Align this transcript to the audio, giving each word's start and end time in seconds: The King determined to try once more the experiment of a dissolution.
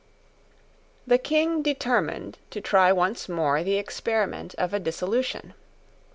The 1.05 1.19
King 1.19 1.61
determined 1.61 2.39
to 2.49 2.59
try 2.59 2.91
once 2.91 3.29
more 3.29 3.61
the 3.63 3.75
experiment 3.75 4.55
of 4.57 4.73
a 4.73 4.79
dissolution. 4.79 5.53